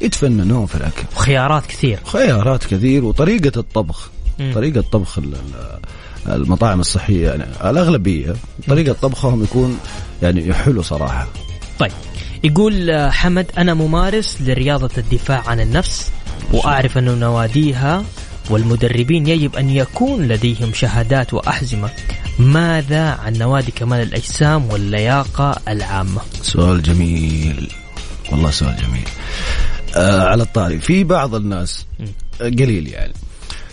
[0.01, 1.03] يتفننون في الأكل.
[1.17, 1.99] وخيارات كثير.
[2.05, 4.11] خيارات كثير وطريقة الطبخ.
[4.39, 4.53] مم.
[4.55, 8.35] طريقة طبخ ال- ال- المطاعم الصحية يعني الأغلبية
[8.69, 9.79] طريقة طبخهم يكون
[10.23, 11.29] يعني حلو صراحة.
[11.79, 11.93] طيب
[12.45, 16.11] يقول آه، حمد أنا ممارس لرياضة الدفاع عن النفس
[16.53, 18.05] وأعرف أن نواديها
[18.51, 21.91] والمدربين يجب أن يكون لديهم شهادات وأحزمة.
[22.39, 27.69] ماذا عن نوادي كمال الأجسام واللياقة العامة؟ سؤال جميل.
[28.33, 29.09] والله سؤال جميل.
[29.97, 30.81] آه على الطاري.
[30.81, 31.87] في بعض الناس
[32.41, 33.15] آه، قليل يعني.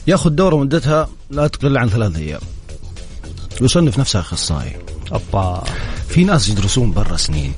[0.08, 2.42] ياخذ دوره مدتها لا تقل عن ثلاث أيام.
[3.62, 4.78] يصنف نفسه أخصائي.
[5.12, 5.64] أبا.
[6.10, 7.54] في ناس يدرسون برا سنين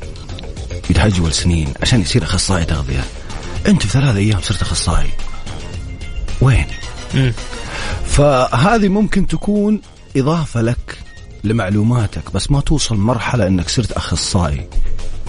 [0.89, 3.03] يتحجول سنين عشان يصير أخصائي تغذية.
[3.67, 5.09] أنت في ثلاث أيام صرت أخصائي.
[6.41, 6.65] وين؟
[7.15, 7.33] مم.
[8.05, 9.81] فهذه ممكن تكون
[10.17, 10.97] إضافة لك
[11.43, 14.67] لمعلوماتك بس ما توصل مرحلة إنك صرت أخصائي.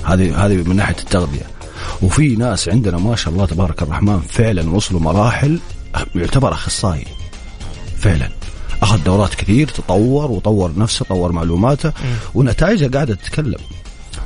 [0.04, 1.46] هذه هذه من ناحية التغذية.
[2.02, 5.60] وفي ناس عندنا ما شاء الله تبارك الرحمن فعلا وصلوا مراحل
[6.14, 7.06] يعتبر أخصائي.
[7.98, 8.28] فعلا.
[8.82, 11.92] أخذ دورات كثير تطور وطور نفسه طور معلوماته
[12.34, 13.58] ونتائجه قاعدة تتكلم.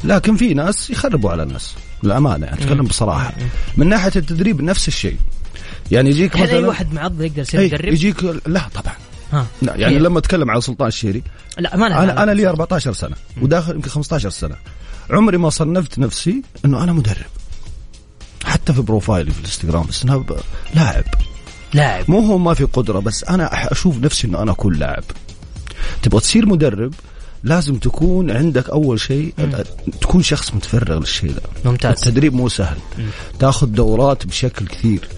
[0.04, 3.32] لكن في ناس يخربوا على الناس للأمانة يعني اتكلم بصراحة.
[3.76, 5.16] من ناحية التدريب نفس الشيء.
[5.90, 8.94] يعني يجيك هل مثلا أي واحد معض يقدر يصير أي مدرب؟ يجيك لا طبعا.
[9.32, 9.46] ها.
[9.62, 11.22] لا يعني كيف؟ لما أتكلم على سلطان الشيري
[11.58, 14.56] لا ما أنا أنا لي 14 سنة وداخل يمكن 15 سنة.
[15.10, 17.26] عمري ما صنفت نفسي إنه أنا مدرب.
[18.64, 20.36] حتى في profile ي في الإنستغرام بس أنا ب-
[20.74, 21.04] لاعب.
[21.74, 22.10] لاعب.
[22.10, 25.04] مو هو ما في قدرة بس أنا أشوف نفسي إنه أنا أكون لاعب.
[26.02, 26.94] تبغى تصير مدرب
[27.44, 29.34] لازم تكون عندك أول شيء
[30.00, 31.92] تكون شخص متفرغ للشيء ذا ممتاز.
[31.92, 32.76] التدريب مو سهل.
[33.38, 35.08] تاخذ دورات بشكل كثير.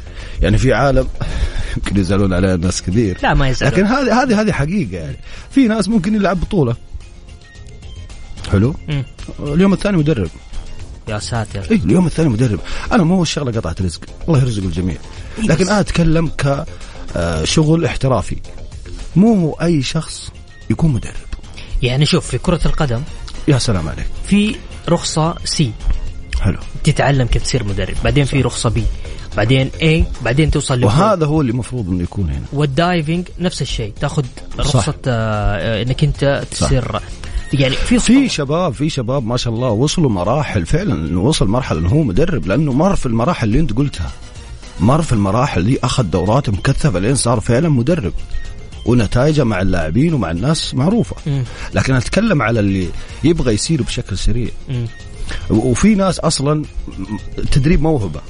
[0.42, 1.08] يعني في عالم
[1.76, 3.18] يمكن يزعلون عليها ناس كثير.
[3.22, 5.16] لا ما يزعل لكن هذه هذه هذه حقيقة يعني.
[5.50, 6.76] في ناس ممكن يلعب بطولة.
[8.52, 9.04] حلو؟ مم.
[9.40, 10.30] اليوم الثاني مدرب.
[11.08, 11.60] يا ساتر.
[11.70, 12.60] اي اليوم الثاني مدرب.
[12.92, 14.00] أنا مو الشغلة قطعه رزق.
[14.28, 14.96] الله يرزق الجميع.
[15.38, 18.36] لكن أنا أتكلم كشغل احترافي.
[19.16, 20.30] مو أي شخص
[20.70, 21.12] يكون مدرب.
[21.82, 23.02] يعني شوف في كرة القدم
[23.48, 24.06] يا سلام عليك.
[24.28, 24.56] في
[24.88, 25.72] رخصة C
[26.40, 26.58] حلو.
[26.84, 27.96] تتعلم كيف تصير مدرب.
[28.04, 28.84] بعدين في رخصة B
[29.36, 30.84] بعدين اي بعدين توصل.
[30.84, 32.44] وهذا هو اللي المفروض إنه يكون هنا.
[32.52, 33.92] وال diving نفس الشيء.
[34.00, 34.24] تاخذ
[34.58, 37.00] رخصة آه، آه، إنك أنت تصير
[37.52, 41.78] يعني في في شباب في شباب ما شاء الله وصلوا مراحل فعلا انه وصل مرحلة
[41.78, 44.12] انه هو مدرب لأنه مر في المراحل اللي أنت قلتها.
[44.80, 48.12] مر في المراحل دي أخذ دورات مكثفة لين صار فعلا مدرب.
[48.86, 51.16] ونتائجه مع اللاعبين ومع الناس معروفة.
[51.74, 52.88] لكن أتكلم على اللي
[53.24, 54.48] يبغى يصير بشكل سريع.
[55.50, 56.64] وفي ناس أصلا
[57.38, 58.20] التدريب موهبة.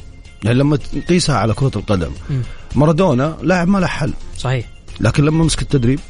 [0.45, 2.11] يعني لما تقيسها على كرة القدم.
[2.75, 4.13] مارادونا لاعب ما له حل.
[4.39, 4.67] صحيح.
[5.01, 6.01] لكن لما مسك التدريب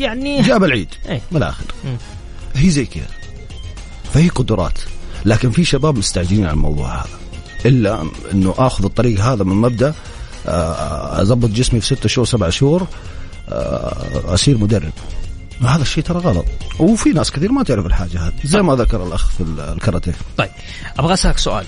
[0.00, 0.88] يعني جاب العيد.
[1.08, 1.20] إيه.
[1.30, 1.64] من الآخر.
[2.54, 3.06] هي زي كذا.
[4.12, 4.78] فهي قدرات.
[5.24, 7.18] لكن في شباب مستعجلين على الموضوع هذا.
[7.66, 9.94] إلا إنه آخذ الطريق هذا من مبدأ
[10.46, 12.86] آه، اضبط جسمي في ستة شهور سبع شهور
[13.48, 14.92] آه، أصير مدرب.
[15.60, 16.44] هذا الشيء ترى غلط.
[16.78, 18.32] وفي ناس كثير ما تعرف الحاجة هذه.
[18.44, 20.14] زي ما ذكر الأخ في الكاراتيه.
[20.36, 20.50] طيب
[20.98, 21.66] أبغى أسألك سؤال.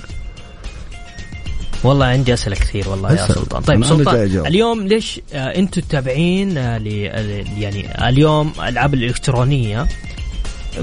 [1.84, 3.26] والله عندي أسئلة كثير والله يا.
[3.26, 3.62] سلطان.
[3.62, 4.46] طيب سلطان.
[4.46, 6.86] اليوم ليش آه أنتم تابعين آه ل
[7.58, 9.88] يعني اليوم الالعاب الإلكترونية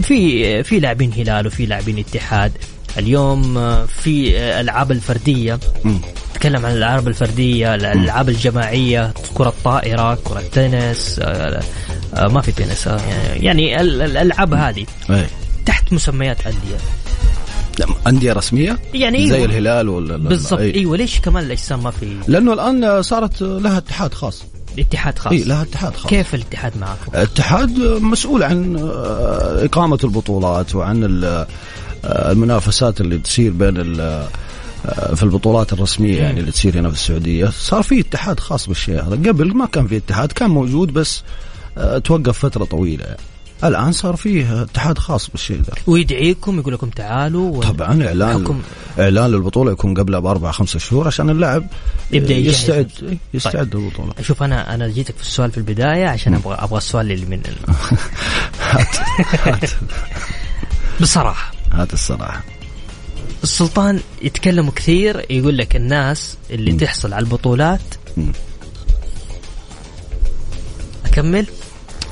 [0.01, 2.51] في في لاعبين هلال وفي لاعبين اتحاد.
[2.97, 3.53] اليوم
[3.87, 5.59] في آه العاب الفردية.
[5.83, 5.99] مم.
[6.31, 11.61] نتكلم عن الألعاب الفردية الألعاب الجماعية كرة طائره كرة تنس آه
[12.13, 12.99] آه ما في تنس آه
[13.33, 14.85] يعني- ال- الألعاب هذه
[15.65, 16.77] تحت مسميات أندية.
[17.79, 19.45] لا، أندية رسمية؟ يعني زي أيوة.
[19.45, 20.75] الهلال ولا بالضبط إيه.
[20.75, 24.43] أيوه ليش كمان الاجسام ما في؟ لأنه الآن صارت لها اتحاد خاص.
[24.79, 25.31] اتحاد خاص.
[25.33, 26.09] اي لها اتحاد خاص.
[26.09, 31.47] كيف الاتحاد معكم؟ الاتحاد مسؤول عن آه، إقامة البطولات وعن آه،
[32.03, 34.27] المنافسات اللي تصير بين آه،
[35.15, 37.45] في البطولات الرسمية يعني اللي تصير هنا في السعودية.
[37.45, 39.29] صار في اتحاد خاص بالشيء هذا.
[39.29, 41.23] قبل ما كان في اتحاد كان موجود بس
[42.03, 43.05] توقف فترة طويلة.
[43.05, 43.17] يعني.
[43.63, 45.73] الآن صار فيه اتحاد خاص بالشيء ذا.
[45.87, 48.61] ويدعيكم يقول لكم تعالوا طبعا اعلان بحكم-
[48.99, 51.67] إعلان للبطوله يكون قبلها بأربع خمسة شهور عشان اللاعب
[52.11, 52.31] يجهز.
[52.47, 53.17] يستعد نفسه.
[53.33, 54.13] يستعد للبطولة.
[54.21, 57.55] شوف أنا أنا جيتك في السؤال في البداية عشان أبغى أبغى السؤال اللي من ال...
[61.01, 61.51] بصراحة.
[61.73, 62.43] هذا الصراحة.
[63.43, 67.81] السلطان يتكلموا كثير يقول لك الناس اللي تحصل على البطولات
[68.17, 68.31] مم.
[71.05, 71.47] أكمل؟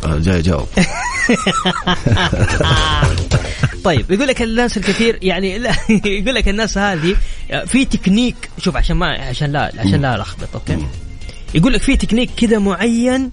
[0.06, 0.68] آه، جاي جاوب.
[3.84, 7.16] طيب يقول لك الناس الكثير يعني لا يقول لك الناس هذه
[7.66, 10.78] في تكنيك شوف عشان ما عشان لا عشان لا ألخبط okay؟
[11.56, 13.32] يقول لك في تكنيك كذا معين.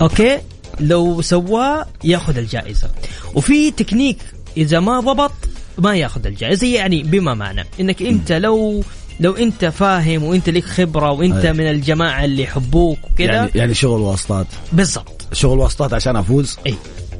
[0.00, 0.40] okay؟
[0.80, 2.90] لو سواه ياخذ الجائزة.
[3.34, 4.18] وفي تكنيك
[4.56, 5.32] إذا ما ضبط
[5.78, 8.84] ما ياخذ الجائزة يعني بما معنى إنك أنت لو
[9.20, 11.52] لو أنت فاهم وأنت لك خبرة وأنت أي.
[11.52, 14.46] من الجماعة اللي يحبوك وكذا يعني يعني شغل واسطات.
[14.72, 15.21] بالضبط.
[15.32, 16.74] شغل واسطات عشان أفوز؟ إي.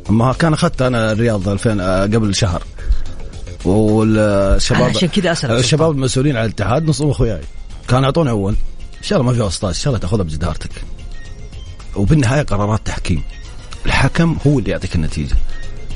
[0.08, 2.62] ما كان أخذت أنا الرياض 2000 آه، قبل شهر.
[3.64, 7.40] والشباب عشان كذا أسألك الشباب المسؤولين على الاتحاد نصهم أخوياي.
[7.88, 8.52] كانوا يعطوني أول
[8.98, 10.70] إن شاء الله ما في واسطات إن شاء الله تأخذها بجدارتك.
[11.96, 13.22] وبالنهاية قرارات تحكيم.
[13.86, 15.36] الحكم هو اللي يعطيك النتيجة.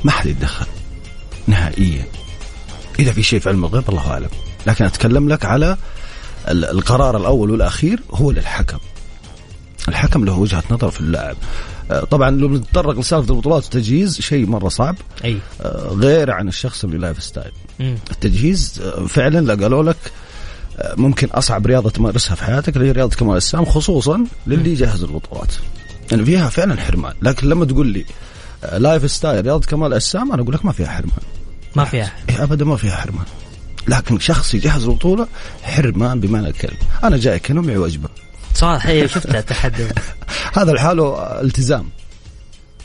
[0.03, 0.65] ما حد يتدخل.
[1.47, 2.05] نهائيا.
[2.99, 4.29] إذا في شيء في علم الغيب الله أعلم.
[4.67, 5.77] لكن أتكلم لك على
[6.47, 8.77] ال- القرار الأول والأخير هو للحكم.
[9.87, 11.35] الحكم له وجهة نظر في اللاعب
[11.89, 14.95] طبعا لو بنتطرق لسالفة البطولات والتجهيز شيء مرة صعب.
[15.25, 15.37] أي.
[15.61, 17.51] آه، غير عن الشخص اللي lifestyle.
[18.11, 19.97] التجهيز آه، فعلا لا قالوا لك
[20.79, 25.03] آه، ممكن أصعب رياضة تمارسها في حياتك اللي هي رياضة كمال الاجسام خصوصا للي يجهز
[25.03, 25.53] البطولات.
[26.11, 27.13] يعني فيها فعلا حرمان.
[27.21, 28.05] لكن لما تقول لي
[28.63, 31.19] آه، lifestyle رياضة كمال الاجسام أنا أقول لك ما فيها حرمان.
[31.75, 32.13] ما فيها.
[32.29, 33.25] إيه ابدا ما فيها حرمان.
[33.87, 35.27] لكن شخص يجهز البطولة
[35.63, 36.77] حرمان بمعنى الكلمة.
[37.03, 38.09] أنا جايك هنا معي وجبه
[38.57, 39.87] صح هي شفتها تحدي.
[40.57, 41.89] هذا لحاله التزام.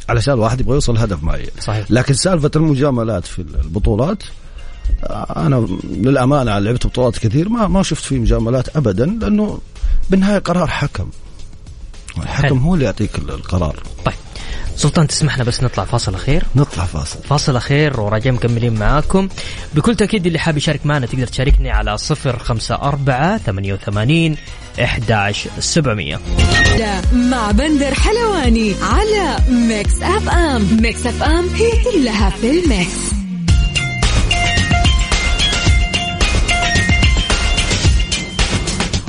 [0.09, 1.87] علشان الواحد يبغى يوصل هدف معين صحيح.
[1.91, 4.23] لكن سالفة المجاملات في البطولات
[5.05, 9.59] آه، أنا للأمانة لعبت بطولات كثير ما ما شفت فيه مجاملات ابدا لأنه
[10.11, 11.11] بالنهاية قرار حكم.
[12.19, 12.57] الحكم حلو.
[12.57, 13.77] هو اللي يعطيك ال- القرار.
[14.05, 14.15] طيب.
[14.77, 16.45] سلطان تسمحنا بس نطلع فاصل أخير.
[16.57, 17.19] نطلع فاصل.
[17.23, 19.29] فاصل أخير وراجع مكملين معاكم.
[19.75, 24.37] بكل تأكيد اللي حاب يشارك معنا تقدر تشاركني على 054 88
[24.79, 26.21] 11700
[27.13, 33.13] مع بندر حلواني على Mix FM Mix FM هي كلها في ال mix.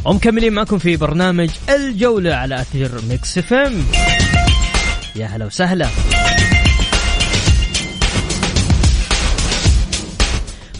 [0.06, 3.86] ومكملين معكم في برنامج الجولة على أثير Mix FM
[5.16, 5.88] يا هلا وسهلا.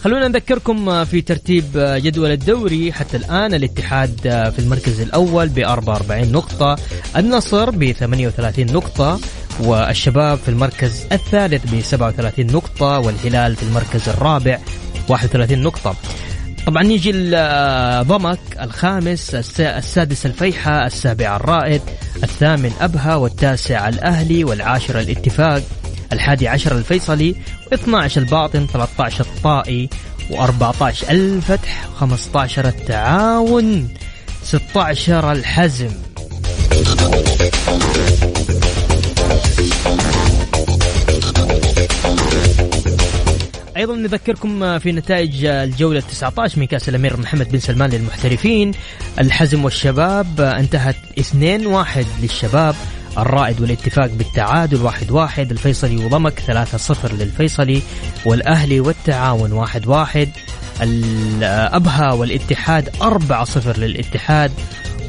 [0.04, 4.20] خلونا نذكركم في ترتيب جدول الدوري حتى الآن الاتحاد
[4.56, 6.76] في المركز الأول ب 44 نقطة
[7.16, 9.20] النصر ب 38 نقطة
[9.60, 14.58] والشباب في المركز الثالث ب 37 نقطة والهلال في المركز الرابع
[15.08, 15.96] 31 نقطة.
[16.66, 17.12] طبعا يجي
[18.08, 21.82] ضمك الخامس الس- السادس الفيحة السابع الرائد
[22.22, 25.62] الثامن أبها والتاسع الأهلي والعاشر الاتفاق
[26.12, 27.34] الحادي عشر الفيصلي
[27.74, 29.88] و12 الباطن 13 الطائي
[30.30, 33.88] و14 الفتح 15 التعاون
[34.44, 35.90] 16 الحزم.
[43.84, 48.72] أيضا نذكركم في نتائج الجولة 19 من كأس الأمير محمد بن سلمان للمحترفين.
[49.18, 52.74] الحزم والشباب انتهت 2-1 للشباب.
[53.18, 55.50] الرائد والاتفاق بالتعادل واحد واحد.
[55.50, 57.82] الفيصلي وضمك ثلاثة صفر للفيصلي
[58.26, 60.28] والأهلي والتعاون واحد واحد.
[60.82, 64.52] الأبها والاتحاد أربعة صفر للاتحاد.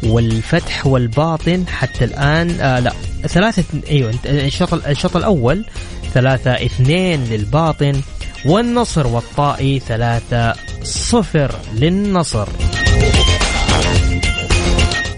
[0.04, 2.94] والفتح والباطن حتى الآن آه لا
[3.28, 5.66] ثلاثة أيوة الشوط الشوط الأول
[6.14, 8.02] ثلاثة اثنين للباطن.
[8.46, 10.54] والنصر والطائي ثلاثة
[10.84, 12.48] صفر للنصر.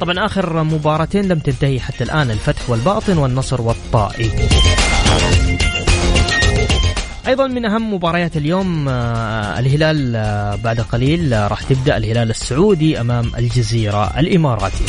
[0.02, 4.32] طبعا آخر مباراتين لم تنتهي حتى الآن الفتح والباطن والنصر والطائي
[7.28, 13.02] أيضا من أهم مباريات اليوم آه الهلال آه بعد قليل آه راح تبدأ الهلال السعودي
[13.02, 14.86] أمام الجزيرة الاماراتي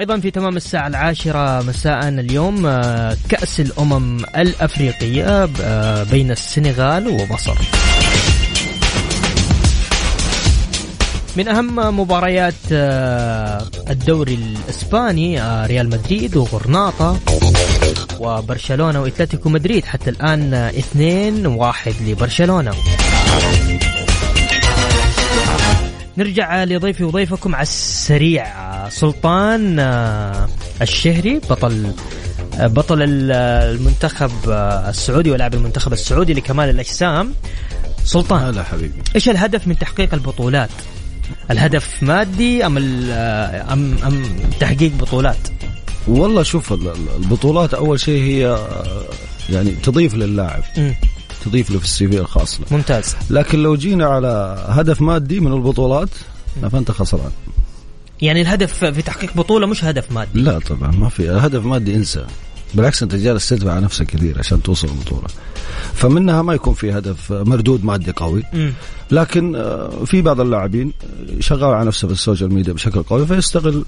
[0.00, 7.58] وأيضا في تمام الساعة العاشرة مساء اليوم آه كأس الأمم الأفريقية آه بين السنغال ومصر.
[11.36, 17.18] من أهم مباريات آه الدوري الإسباني ريال مدريد وغرناطة
[18.20, 22.72] وبرشلونة وإتلتيكو مدريد حتى الآن 2 واحد لبرشلونة.
[26.20, 28.44] نرجع لضيفي وضيفكم على السريع
[28.88, 29.78] سلطان
[30.82, 31.92] الشهري بطل
[32.58, 34.30] بطل المنتخب
[34.88, 37.34] السعودي ولاعب المنتخب السعودي لكمال الأجسام
[38.04, 40.70] سلطان هلا حبيبي إيش الهدف من تحقيق البطولات؟
[41.50, 44.22] الهدف مادي أم أم أم
[44.60, 45.48] تحقيق بطولات؟
[46.08, 48.66] والله شوف البطولات أول شيء هي
[49.50, 50.62] يعني تضيف للاعب.
[51.44, 52.66] تضيف له في ال CV الخاص له.
[52.70, 53.16] ممتاز.
[53.30, 56.08] لكن لو جينا على هدف مادي من البطولات
[56.72, 57.30] فأنت خسران.
[58.22, 60.30] يعني الهدف في تحقيق بطولة مش هدف مادي.
[60.34, 61.30] لا طبعا ما في.
[61.30, 62.26] هدف مادي انسى.
[62.74, 65.26] بالعكس أنت جالس تدفع على نفسك كثير عشان توصل البطوله
[65.94, 68.42] فمنها ما يكون في هدف مردود مادي قوي.
[68.52, 68.70] م.
[69.10, 69.52] لكن
[70.06, 70.92] في بعض اللاعبين
[71.40, 73.84] شغال على نفسه في ال social media بشكل قوي فيستغل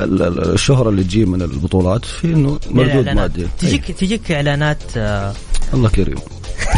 [0.00, 3.46] الشهرة اللي تجي من البطولات في إنه مردود مادي.
[3.58, 3.94] تجيك أي.
[3.94, 5.32] تجيك إعلانات آه
[5.74, 6.18] الله كريم.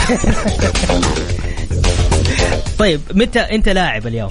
[2.78, 4.30] طيب متى انت لاعب اليوم؟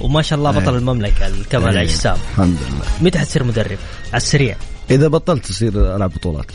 [0.00, 2.16] وما شاء الله بطل المملكة كمال الأجسام.
[2.32, 2.84] الحمد لله.
[3.00, 3.78] متى حتصير مدرب؟
[4.08, 4.56] على السريع.
[4.90, 6.46] إذا بطلت تصير ألعب بطولات.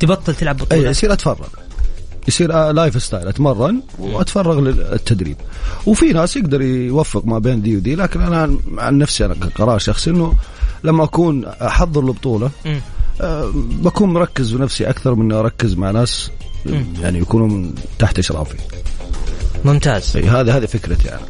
[0.00, 1.48] تبطل تلعب بطولات؟ اي يصير اتفرج
[2.28, 5.36] يصير lifestyle أتمرن وأتفرغ للتدريب.
[5.86, 10.10] وفي ناس يقدر يوفق ما بين دي ودي لكن أنا عن نفسي أنا كقرار شخصي
[10.10, 10.34] إنه
[10.84, 12.80] لما أكون أحضر البطولة أه
[13.54, 16.30] بكون مركز بنفسي أكثر من أركز مع ناس.
[17.02, 18.58] يعني يكونوا من تحت إشرافي.
[19.64, 20.16] ممتاز.
[20.16, 21.22] هذه هذه فكرتي يعني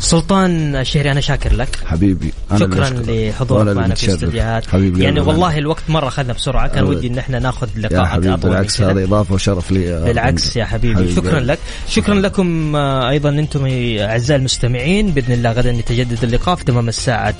[0.00, 1.78] سلطان الشهري أنا شاكر لك.
[1.86, 6.68] حبيبي أنا شكرا لحضورك معنا في الاستديوهات حبيبي يعني والله الوقت مرة أخذنا بسرعة.
[6.68, 10.04] كان ودي إن إحنا ناخذ لقاءات أطول بالعكس هذا إضافة وشرف لي.
[10.04, 11.14] بالعكس يا حبيبي, حبيبي.
[11.14, 11.58] شكرا لك.
[11.88, 13.66] شكرا لكم أيضا أنتم
[14.00, 15.10] أعزائي المستمعين.
[15.10, 17.34] بإذن الله غدا يتجدد اللقاء في تمام الساعة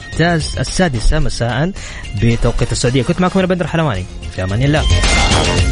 [0.61, 1.73] السادسة مساء
[2.23, 3.03] بتوقيت السعودية.
[3.03, 4.05] كنت معكم أنا بدر حلواني.
[4.37, 4.83] في أمان الله.